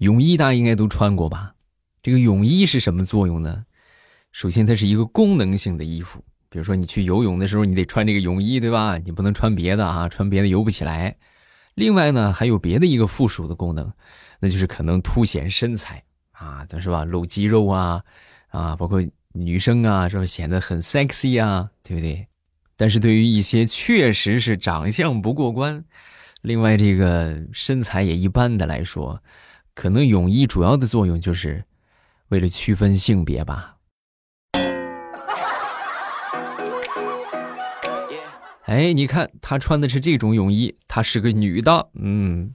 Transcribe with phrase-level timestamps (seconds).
[0.00, 1.54] 泳衣大家应该都穿过吧？
[2.02, 3.66] 这个泳衣是什么作用呢？
[4.32, 8.96] 首先，它是一个功能性的衣服，比如说你去游泳的时候，你得穿这个泳衣，对吧？
[8.96, 11.14] 你不能穿别的啊，穿别的游不起来。
[11.74, 13.92] 另外呢，还有别的一个附属的功能，
[14.40, 17.04] 那就是可能凸显身材啊，但是吧？
[17.04, 18.02] 露肌肉啊，
[18.48, 20.24] 啊，包括女生啊，是吧？
[20.24, 22.26] 显得很 sexy 啊，对不对？
[22.74, 25.84] 但是对于一些确实是长相不过关，
[26.40, 29.22] 另外这个身材也一般的来说，
[29.74, 31.64] 可能泳衣主要的作用就是
[32.28, 33.76] 为了区分性别吧。
[38.66, 41.88] 哎，你看她穿的是这种泳衣，她是个女的。
[41.94, 42.54] 嗯，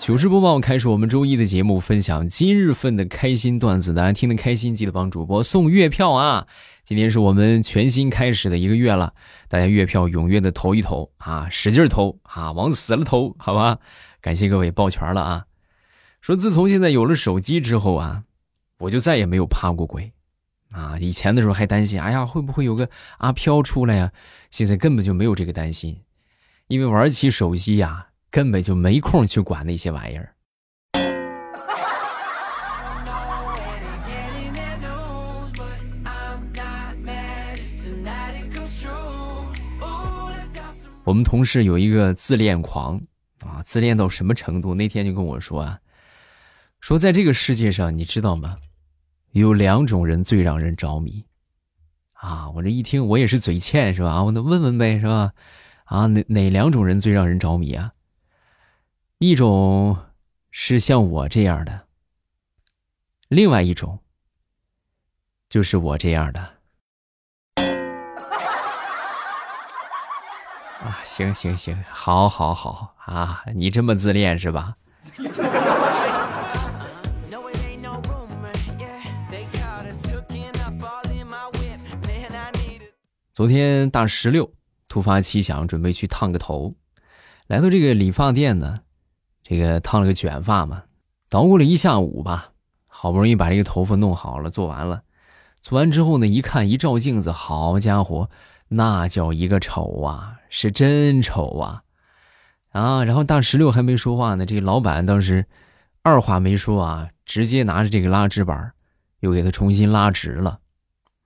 [0.00, 6.48] 糗事播报开始，我们周一的节目分享今日份的开心段子，大家听得开心，记得帮主播送月票啊。
[6.82, 9.14] 今天是我们全新开始的一个月了，
[9.48, 13.78] 大家月票踊跃的投一投啊，使劲投啊，往死了投，好吧？
[14.22, 15.46] 感谢各位抱拳了啊！
[16.20, 18.22] 说自从现在有了手机之后啊，
[18.78, 20.12] 我就再也没有怕过鬼
[20.70, 20.96] 啊。
[21.00, 24.12] 以前的时候还担心，哎呀，会不会有个阿飘出来呀？
[24.52, 26.00] 现在根本就没有这个担心，
[26.68, 30.32] 因为玩起手机呀，根本就没空去管那些玩意儿。
[41.04, 43.00] 我们同事有一个自恋狂
[43.44, 44.74] 啊，自恋到什么程度？
[44.74, 45.80] 那天就跟我说啊，
[46.80, 48.58] 说在这个世界上，你知道吗？
[49.32, 51.24] 有两种人最让人着迷
[52.12, 52.50] 啊！
[52.50, 54.22] 我这一听，我也是嘴欠是吧？
[54.22, 55.32] 我那问问呗是吧？
[55.84, 57.92] 啊，哪哪两种人最让人着迷啊？
[59.18, 59.96] 一种
[60.50, 61.86] 是像我这样的，
[63.28, 64.00] 另外一种
[65.48, 66.58] 就是我这样的。
[70.82, 73.44] 啊，行行行，好，好，好啊！
[73.54, 74.74] 你这么自恋是吧？
[83.32, 84.52] 昨天大石榴
[84.88, 86.74] 突发奇想，准备去烫个头，
[87.46, 88.80] 来到这个理发店呢，
[89.44, 90.82] 这个烫了个卷发嘛，
[91.28, 92.50] 捣鼓了一下午吧，
[92.88, 95.02] 好不容易把这个头发弄好了，做完了，
[95.60, 98.28] 做完之后呢，一看一照镜子，好家伙！
[98.74, 101.82] 那叫一个丑啊，是真丑啊，
[102.70, 103.04] 啊！
[103.04, 105.46] 然后大石榴还没说话呢，这个老板当时
[106.02, 108.72] 二话没说啊，直接拿着这个拉直板，
[109.20, 110.58] 又给他重新拉直了，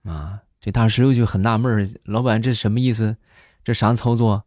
[0.05, 0.41] 啊！
[0.61, 3.17] 这大石榴就很纳闷老板这什么意思？
[3.63, 4.45] 这啥操作？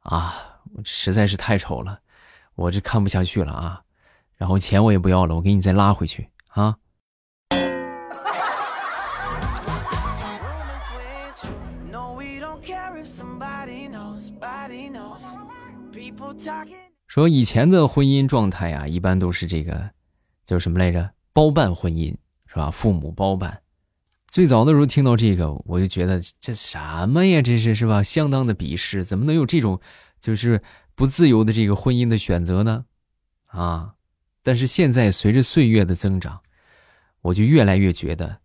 [0.00, 0.34] 啊！
[0.84, 2.00] 实在是太丑了，
[2.56, 3.82] 我这看不下去了啊！
[4.36, 6.76] 然后钱我也不要了，我给你再拉回去啊！
[17.06, 19.90] 说以前的婚姻状态啊，一般都是这个
[20.46, 21.10] 叫什么来着？
[21.32, 22.14] 包办婚姻
[22.46, 22.70] 是吧？
[22.70, 23.62] 父母包办。
[24.28, 27.42] 最早的时候听到这个，我就觉得这什么呀？
[27.42, 28.02] 这是是吧？
[28.02, 29.80] 相当的鄙视，怎么能有这种
[30.20, 30.62] 就是
[30.94, 32.84] 不自由的这个婚姻的选择呢？
[33.46, 33.94] 啊！
[34.42, 36.40] 但是现在随着岁月的增长，
[37.22, 38.38] 我就越来越觉得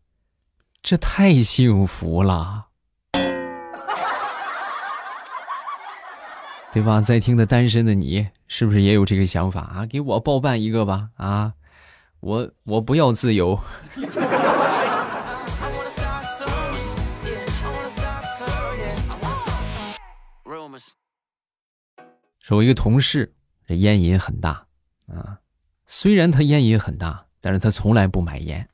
[0.82, 2.68] 这太幸福了。
[6.75, 7.00] 对吧？
[7.00, 9.86] 在听的单身的你，是不是也有这个想法啊？
[9.86, 11.09] 给我包办一个吧！
[11.16, 11.53] 啊，
[12.19, 13.58] 我我不要自由。
[22.44, 23.34] 说，我一个同事，
[23.66, 24.66] 这烟瘾很大
[25.08, 25.40] 啊。
[25.88, 28.68] 虽然他烟瘾很大，但是他从来不买烟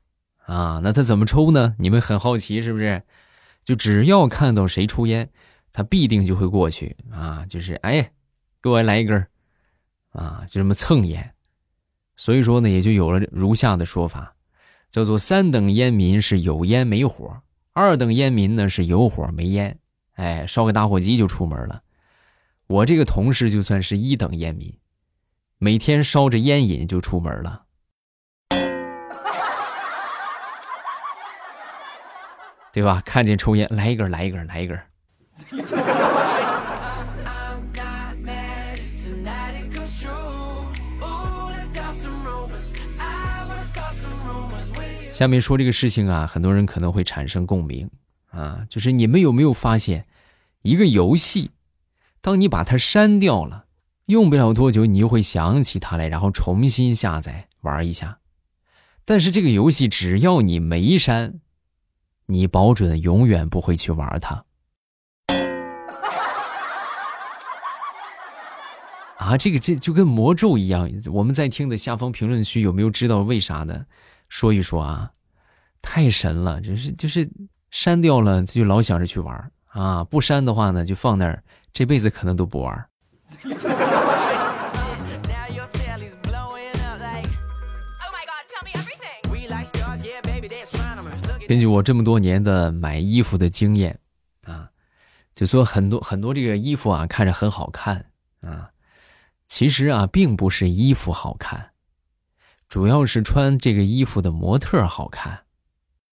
[0.46, 0.80] 啊。
[0.82, 1.76] 那他怎么抽呢？
[1.78, 3.04] 你们很好奇是不是？
[3.62, 5.30] 就只要看到谁抽烟。
[5.72, 8.12] 他必定就会过去啊，就是哎，
[8.60, 9.26] 给我来一根
[10.10, 11.34] 啊，就这么蹭烟。
[12.16, 14.34] 所以说呢，也就有了如下的说法，
[14.90, 19.78] 叫做三等烟民是有烟没火，二等烟民呢是有火没烟。
[20.16, 21.82] 哎，烧个打火机就出门了。
[22.66, 24.78] 我这个同事就算是一等烟民，
[25.56, 27.64] 每天烧着烟瘾就出门了。
[32.72, 33.02] 对吧？
[33.04, 34.78] 看见抽烟，来一根，来一根，来一根。
[45.12, 47.88] 下面说这个事情啊，很多人可能会产生共鸣
[48.30, 50.06] 啊，就是你们有没有发现，
[50.62, 51.52] 一个游戏，
[52.20, 53.66] 当你把它删掉了，
[54.06, 58.18] 用不了多久，你又会想起它来，然后重新下载玩一下。
[59.04, 61.40] 但是这个游戏只要你没删，
[62.26, 64.44] 你保准永远不会去玩它。
[69.22, 70.90] 啊，这个这就跟魔咒一样。
[71.12, 73.86] 我们在听的下方评论区有没有知道为啥的？
[74.28, 75.08] 说一说啊，
[75.80, 77.30] 太神了，就是就是
[77.70, 81.40] 删掉了就老想着去玩啊，不删的话呢就放那儿，
[81.72, 82.84] 这辈子可能都不玩。
[91.46, 93.96] 根据我这么多年的买衣服的经验
[94.46, 94.68] 啊，
[95.32, 98.04] 就说很多很多这个衣服啊看着很好看
[98.40, 98.68] 啊，
[99.54, 101.72] 其实啊并不是衣服好看，
[102.70, 105.44] 主要是穿这个衣服的模特好看。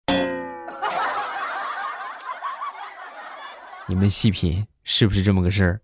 [3.89, 5.83] 你们细品是不是这么个事儿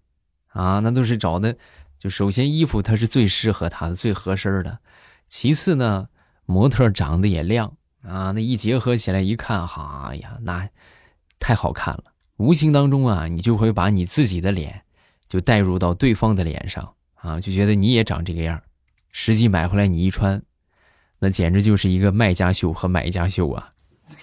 [0.58, 0.78] 啊？
[0.78, 1.54] 那都是找的，
[1.98, 4.78] 就首先衣服它是最适合他的、最合身的，
[5.26, 6.08] 其次呢
[6.46, 7.76] 模特长得也亮。
[8.00, 10.70] 啊，那一结合起来一看，哈呀，那
[11.38, 12.04] 太好看了。
[12.38, 14.86] 无形当中啊，你就会把你自己的脸
[15.28, 18.60] 就带入到对方的脸上啊，就觉得你也长这个样
[19.10, 20.42] 实际买回来你一穿，
[21.20, 23.72] 那简直就是一个卖家秀和买家秀啊。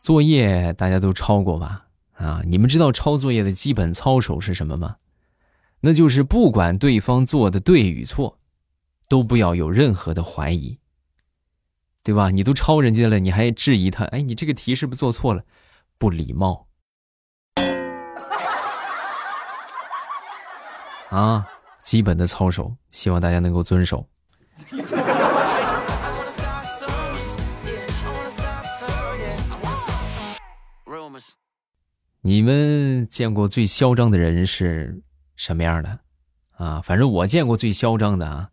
[0.00, 1.86] 作业大家都抄过吧？
[2.14, 4.96] 啊，你们知道抄作业的基本操守是什么吗？
[5.80, 8.38] 那就是不管对方做的对与错，
[9.08, 10.78] 都不要有任何的怀疑，
[12.06, 12.30] 对吧？
[12.30, 14.04] 你都抄人家了，你还质疑他？
[14.04, 15.42] 哎，你这个题是不是做错了？
[15.98, 16.68] 不礼貌
[21.10, 21.44] 啊！
[21.82, 24.08] 基本的操守，希望大家能够遵守。
[32.20, 35.02] 你们见过最嚣张的人是
[35.34, 35.98] 什么样的？
[36.52, 38.50] 啊，反正我见过最嚣张的啊，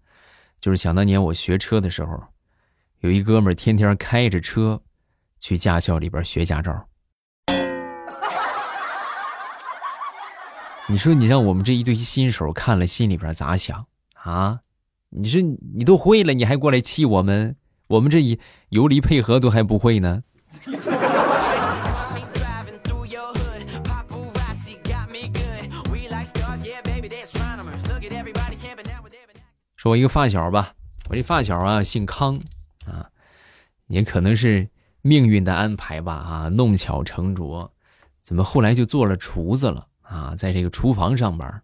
[0.60, 2.20] 就是想当年我学车的时候，
[3.04, 4.82] 有一哥们儿天天开着车
[5.38, 6.88] 去驾校里边学驾照。
[10.88, 14.62] 你说你让我们这一堆新手看了心里边咋想啊？
[15.10, 17.58] 你说你都会了，你还过来气我们？
[17.88, 18.40] 我们这一
[18.70, 20.24] 游离配合都还不会呢。
[29.76, 30.72] 说我一个发小吧，
[31.10, 32.40] 我这发小啊姓康，
[33.94, 34.68] 也可能是
[35.02, 37.72] 命运的安排吧，啊，弄巧成拙，
[38.22, 40.36] 怎么后来就做了厨子了啊？
[40.36, 41.62] 在这个厨房上班，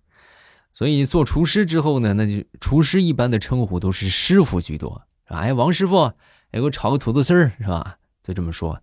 [0.72, 5.40] 所以做厨师之后呢，那就厨师一般的称呼都是师傅居多，是吧？
[5.40, 6.14] 哎，王师傅，哎，
[6.52, 7.98] 给我炒个土豆丝儿，是吧？
[8.22, 8.80] 就这么说，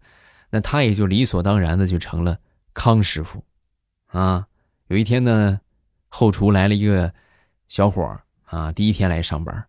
[0.51, 2.37] 那他也就理所当然的就成了
[2.75, 3.45] 康师傅，
[4.09, 4.47] 啊，
[4.89, 5.61] 有一天呢，
[6.09, 7.13] 后厨来了一个
[7.69, 8.23] 小伙儿。
[8.47, 9.67] 啊，第一天来上班，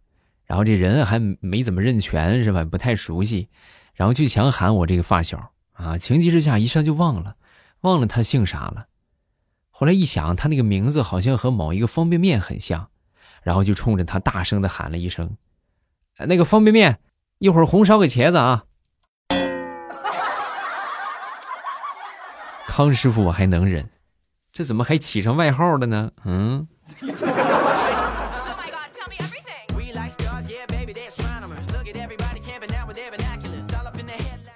[0.47, 2.63] 然后这人还没怎么认全，是吧？
[2.63, 3.49] 不太熟悉，
[3.93, 7.35] 然后就想喊我这个发小啊，情急之下一下就忘了，
[7.81, 8.87] 忘了他姓啥了。
[9.69, 12.89] 后来一想，他那个名字好像和某一个方便面很像，
[13.43, 15.37] 然后就冲着他大声的喊了一声
[16.25, 16.99] ：“那个方便面，
[17.39, 18.63] 一会儿红烧个茄子啊！”
[22.65, 23.89] 康师傅我还能忍，
[24.53, 26.11] 这怎么还起上外号了呢？
[26.23, 26.67] 嗯。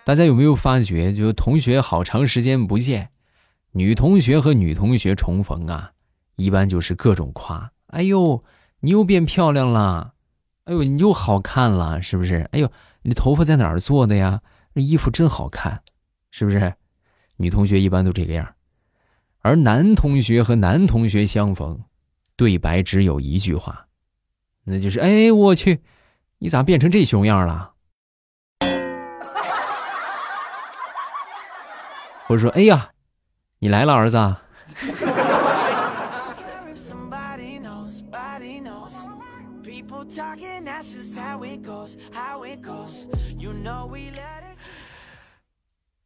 [0.03, 3.09] 大家有没有发觉，就是同学好长时间不见，
[3.71, 5.91] 女同学和女同学重逢啊，
[6.35, 8.43] 一般就是各种夸：“哎呦，
[8.79, 10.13] 你又变漂亮了，
[10.65, 12.49] 哎呦，你又好看了，是不是？
[12.51, 12.71] 哎呦，
[13.03, 14.41] 你头发在哪儿做的呀？
[14.73, 15.83] 那衣服真好看，
[16.31, 16.73] 是不是？”
[17.37, 18.55] 女同学一般都这个样，
[19.39, 21.79] 而男同学和男同学相逢，
[22.35, 23.87] 对白只有一句话，
[24.63, 25.81] 那就是：“哎，我去，
[26.39, 27.73] 你咋变成这熊样了？”
[32.31, 32.91] 我说：“哎呀，
[33.59, 34.17] 你来了，儿子。”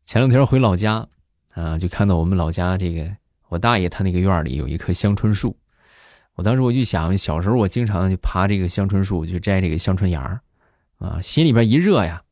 [0.03, 1.07] 前两天回老家，
[1.53, 3.07] 啊，就看到我们老家这个
[3.49, 5.55] 我大爷他那个院里有一棵香椿树。
[6.33, 10.41] 我当时我就想，小时候我经常就爬这个香椿树，去摘这个香椿芽儿，
[10.97, 12.23] 啊，心里边一热呀，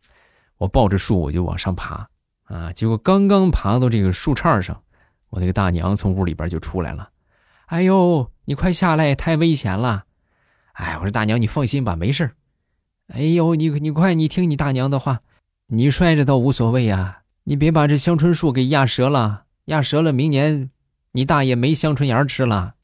[0.57, 2.09] 我抱着树我就往上爬。
[2.45, 2.71] 啊！
[2.73, 4.83] 结果刚刚爬到这个树杈上，
[5.29, 7.09] 我那个大娘从屋里边就出来了。
[7.67, 10.03] 哎呦，你快下来，太危险了！
[10.73, 12.31] 哎，我说大娘，你放心吧，没事
[13.07, 15.19] 哎呦，你你快，你听你大娘的话，
[15.67, 20.69] 你摔着倒无所谓呀，你别把这香椿树给压折了，压折了，明年
[21.13, 22.75] 你大爷没香椿芽吃了。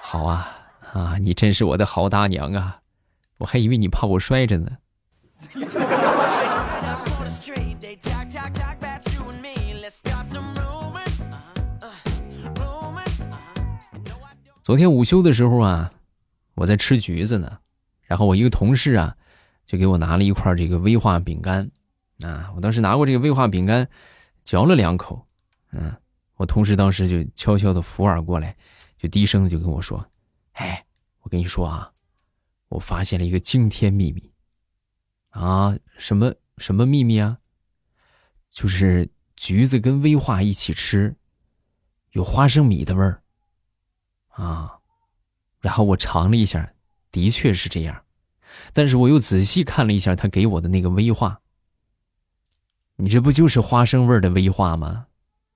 [0.00, 0.48] 好啊，
[0.92, 2.80] 啊，你真是我的好大娘啊！
[3.38, 4.70] 我还以为你怕我摔着呢。
[14.62, 15.92] 昨天午休的时候啊，
[16.54, 17.58] 我在吃橘子呢，
[18.02, 19.14] 然后我一个同事啊，
[19.66, 21.70] 就给我拿了一块这个威化饼干，
[22.22, 23.86] 啊，我当时拿过这个威化饼干，
[24.42, 25.26] 嚼了两口，
[25.72, 25.94] 嗯，
[26.36, 28.56] 我同事当时就悄悄的扶耳过来，
[28.96, 30.02] 就低声的就跟我说
[30.54, 30.82] ：“哎，
[31.20, 31.92] 我跟你说啊，
[32.68, 34.32] 我发现了一个惊天秘密，
[35.34, 37.38] 啊，什么什么秘密啊？
[38.50, 41.16] 就是橘子跟威化一起吃，
[42.12, 43.22] 有花生米的味儿。”
[44.30, 44.78] 啊，
[45.60, 46.72] 然后我尝了一下，
[47.10, 48.04] 的确是这样，
[48.72, 51.40] 但是我又仔细看了一下他给我的那个威化，
[52.96, 55.08] 你这不就是花生味儿的威化吗？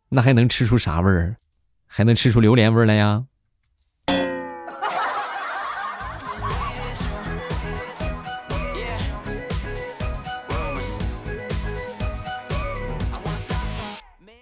[0.08, 1.36] 那还能吃出啥味儿？
[1.86, 3.26] 还能吃出榴莲味儿来呀？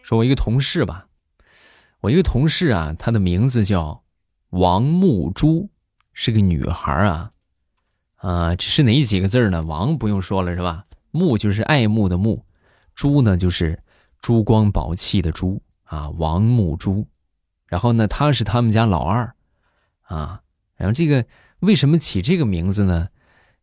[0.06, 1.08] 说，我一个同事吧，
[2.00, 4.04] 我一个同事啊，他的名字叫。
[4.50, 5.68] 王木珠
[6.12, 7.32] 是个女孩啊，
[8.14, 9.60] 啊，是哪几个字呢？
[9.60, 10.86] 王不用说了是吧？
[11.10, 12.46] 木就是爱慕的慕，
[12.94, 13.82] 珠呢就是
[14.20, 16.08] 珠光宝气的珠啊。
[16.10, 17.08] 王木珠，
[17.66, 19.34] 然后呢，她是他们家老二
[20.02, 20.40] 啊。
[20.76, 21.26] 然后这个
[21.58, 23.08] 为什么起这个名字呢？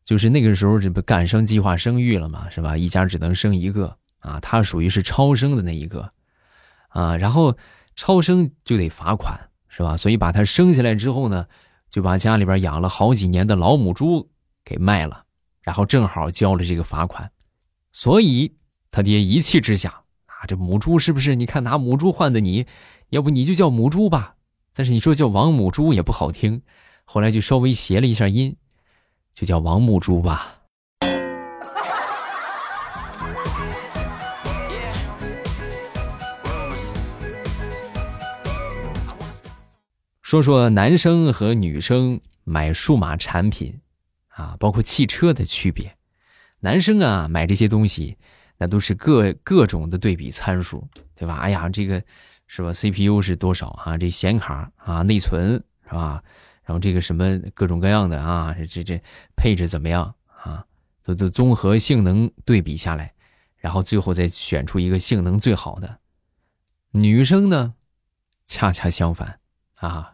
[0.04, 2.76] 就是那个时候这不赶上计划生育了嘛，是吧？
[2.76, 6.12] 一家只能生一个啊，她属于是超生的那一个
[6.94, 7.18] 啊。
[7.18, 7.56] 然后
[7.96, 9.38] 超生就得罚款。
[9.76, 9.98] 是吧？
[9.98, 11.48] 所以把他生下来之后呢，
[11.90, 14.30] 就把家里边养了好几年的老母猪
[14.64, 15.24] 给卖了，
[15.64, 17.32] 然后正好交了这个罚款。
[17.92, 18.54] 所以
[18.92, 19.90] 他爹一气之下
[20.28, 21.34] 啊，这母猪是不是？
[21.34, 22.68] 你看拿母猪换的你，
[23.10, 24.36] 要不你就叫母猪吧？
[24.76, 26.62] 但是你说叫王母猪也不好听，
[27.04, 28.56] 后来就稍微谐了一下音，
[29.34, 30.60] 就叫王母猪吧。
[40.34, 43.80] 说说男生和女生买数码产品，
[44.30, 45.96] 啊，包括汽车的区别。
[46.60, 48.18] 男生啊，买这些东西，
[48.58, 51.36] 那都是各各种的对比参数，对吧？
[51.36, 52.04] 哎呀，这个
[52.48, 53.96] 是吧？CPU 是多少啊？
[53.96, 56.24] 这显卡啊，内存是吧？
[56.64, 59.00] 然后这个什么各种各样的啊，这这
[59.36, 60.66] 配置怎么样啊？
[61.04, 63.14] 都都综合性能对比下来，
[63.58, 66.00] 然后最后再选出一个性能最好的。
[66.90, 67.76] 女生呢，
[68.48, 69.40] 恰恰相反
[69.76, 70.10] 啊。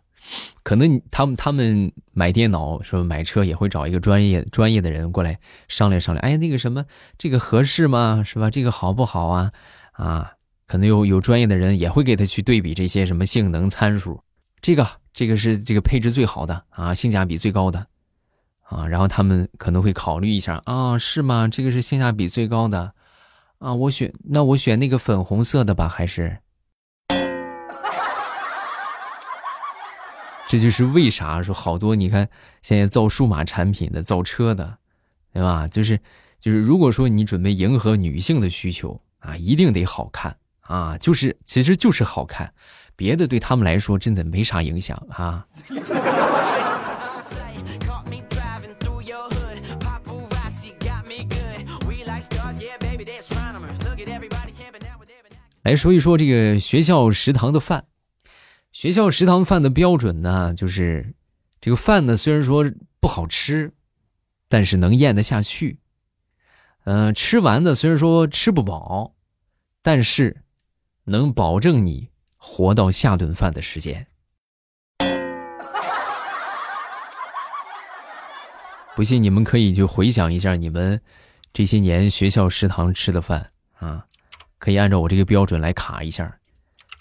[0.64, 3.04] 可能他们他们买电脑说？
[3.04, 6.22] 买车也会找一个专业专业的人过来商量商量。
[6.22, 6.86] 哎，那个什么，
[7.18, 8.22] 这个合适吗？
[8.24, 8.50] 是吧？
[8.50, 9.52] 这个好不好啊？
[9.94, 10.34] 啊，
[10.68, 14.22] 可能有有专业的人也会给他去对比这些什么性能参数。
[14.62, 17.88] 这个这个是这个配置最好的啊，性价比最高的
[18.64, 18.86] 啊。
[18.86, 21.48] 然后他们可能会考虑一下啊，是吗？
[21.48, 22.94] 这个是性价比最高的
[23.58, 26.38] 啊，我选那我选那个粉红色的吧，还是？
[30.50, 32.28] 这就是为啥说好多你看
[32.64, 34.80] 现在造数码产品的、造车的，
[35.32, 35.68] 对吧？
[35.68, 35.96] 就是
[36.40, 42.52] 就是，如果说你准备迎合女性的需求啊，一定得好看啊，就是其实就是好看，
[42.96, 45.46] 别的对他们来说真的没啥影响啊。
[55.62, 57.86] 来说一说这个学校食堂的饭。
[58.80, 61.14] 学校食堂饭的标准呢，就是
[61.60, 62.64] 这个饭呢，虽然说
[63.02, 63.74] 不好吃，
[64.48, 65.80] 但是能咽得下去。
[66.86, 69.16] 嗯，吃完的虽然说吃不饱，
[69.82, 70.44] 但是
[71.04, 72.08] 能保证你
[72.38, 74.08] 活到下顿饭的时间。
[78.96, 81.02] 不信你们可以去回想一下你们
[81.52, 84.06] 这些年学校食堂吃的饭啊，
[84.58, 86.39] 可以按照我这个标准来卡一下。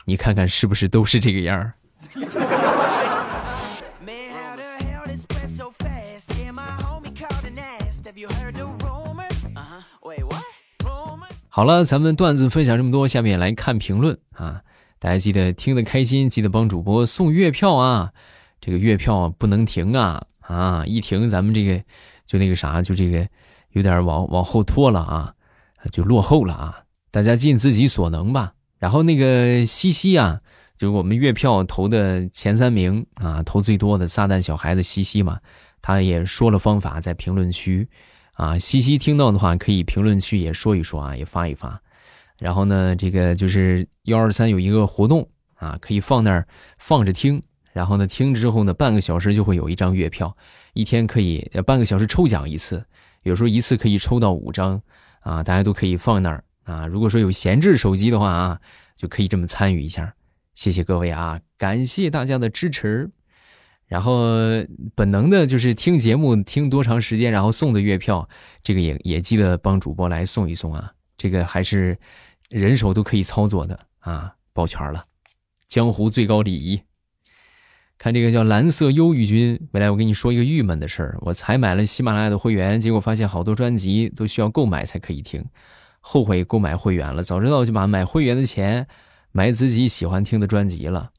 [0.08, 1.74] 你看看是不是都是这个样儿？
[11.50, 14.62] 好了，咱们段子分享这么多，下面来看评论啊！
[14.98, 18.10] 大家记得听得开心，记得帮主播送月票啊！
[18.62, 20.84] 这个月票不能停啊啊！
[20.86, 21.84] 一停咱们这个
[22.24, 23.28] 就那个啥，就这个
[23.72, 25.34] 有点往往后拖了啊，
[25.92, 26.78] 就落后了啊！
[27.10, 28.54] 大家尽自己所能吧。
[28.78, 30.40] 然后那个西西啊，
[30.76, 35.40] 就是我们月票投的前三名啊，投最多的撒旦小孩子西西嘛，
[35.82, 37.88] 他也说了方法在评论区，
[38.34, 41.80] 啊，西西听到的话可以评论区也说一说啊，也发一发。
[42.38, 46.46] 然后呢，这个就是幺二三有一个活动啊，可以放那儿
[46.78, 47.42] 放着听，
[47.72, 50.36] 然后呢听之后呢，半个小时就会有一张月票，
[50.72, 52.84] 一天可以半个小时抽奖一次，
[53.24, 54.80] 有时候一次可以抽到五张
[55.18, 56.86] 啊，大家都可以放那儿啊。
[56.86, 58.60] 如果说有闲置手机的话啊，
[58.94, 60.14] 就可以这么参与一下。
[60.54, 63.10] 谢谢各位啊，感谢大家的支持。
[63.86, 64.36] 然后
[64.94, 68.28] 本能的就是听节目听多长时间，然后送的月票，
[68.62, 70.92] 这个也也记得帮主播来送一送啊。
[71.16, 71.98] 这个还是
[72.50, 75.02] 人手都可以操作的啊，抱拳了。
[75.66, 76.80] 江湖最高礼仪。
[77.96, 85.44] 看这个叫蓝色忧郁君，未来我跟你说一个郁闷的事儿，我才买了喜马拉雅的会员，结果发现好多专辑都需要购买才可以听，
[86.00, 87.22] 后悔购买会员了。
[87.22, 88.86] 早知道就把买会员的钱
[89.32, 91.10] 买自己喜欢听的专辑了。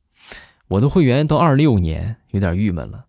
[0.68, 3.06] 我的会员到二六年，有点郁闷了。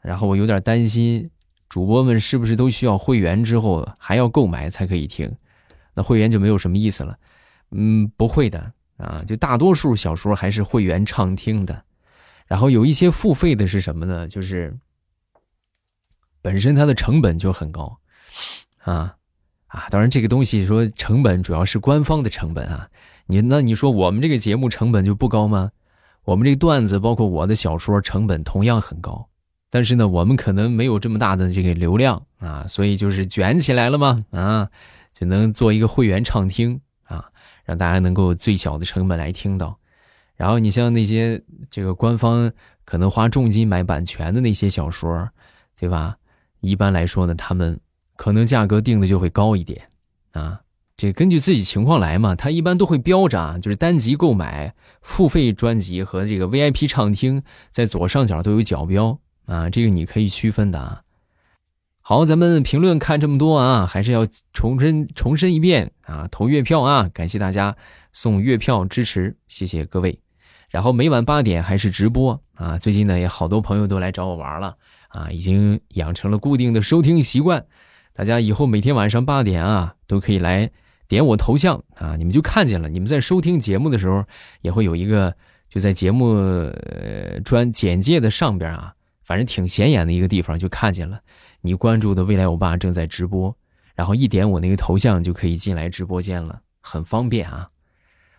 [0.00, 1.30] 然后我有点担心，
[1.68, 5.34] 主播们是不是都需要会员之后还要购买才可以听？
[5.94, 7.16] 那会员就没有什么意思了。
[7.70, 11.84] 嗯，不会的啊，就大多数小说还是会员畅听的。
[12.46, 14.28] 然后有一些付费的是什么呢？
[14.28, 14.74] 就是
[16.42, 17.98] 本身它的成本就很高
[18.78, 19.16] 啊
[19.74, 19.86] 啊！
[19.90, 22.88] 当然这个东西说成本主要是官方的成本啊。
[23.26, 25.70] 你那你说我们这个节目成本就不高吗？
[26.24, 29.28] 我们这个段子，包括我的小说，成本同样很高，
[29.68, 34.68] 但是呢，我们可能没有这么大的这个流量啊，所以就是卷起来了嘛，啊，
[35.12, 37.24] 就能做一个会员畅听啊，
[37.64, 39.76] 让大家能够最小的成本来听到。
[40.36, 42.50] 然后你像那些这个官方
[42.84, 45.28] 可能花重金买版权的那些小说，
[45.78, 46.16] 对吧？
[46.60, 47.78] 一般来说呢，他们
[48.16, 49.88] 可能价格定的就会高一点
[50.32, 50.60] 啊。
[50.96, 61.02] 这根据自己情况来嘛，他一般都会标着啊，就是单集购买、付费专辑和这个 VIP 畅听，在左上角都有角标啊，这个你可以区分的啊。
[62.00, 67.76] 好，咱们评论看这么多啊，还是要重申重申一遍啊，投月票啊，感谢大家
[68.12, 70.20] 送月票支持，谢谢各位。
[70.68, 74.76] 然后每晚八点还是直播啊，最近呢也好多朋友都来找我玩了
[75.08, 77.64] 啊，已经养成了固定的收听习惯，
[78.14, 80.70] 大家以后每天晚上八点啊都可以来。
[81.06, 82.88] 点我头像啊，你们就看见了。
[82.88, 84.24] 你们在收听节目的时候，
[84.62, 85.36] 也会有一个
[85.68, 86.34] 就在节目
[87.44, 91.20] 专简介的上边啊，反正挺显眼的一个地方，就看见了。
[91.60, 93.54] 你关注的未来欧巴正在直播，
[93.94, 97.68] 然后一点我那个头像就可以进来直播间了，很方便啊。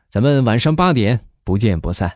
[0.09, 2.13] 咱们晚上八点不见不散。